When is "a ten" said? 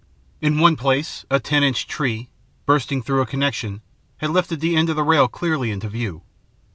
1.29-1.61